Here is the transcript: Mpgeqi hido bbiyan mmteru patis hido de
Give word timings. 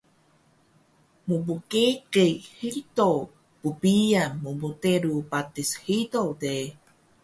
Mpgeqi 1.27 2.25
hido 2.59 3.09
bbiyan 3.61 4.31
mmteru 4.59 5.13
patis 5.31 5.71
hido 5.83 6.23
de 6.41 6.55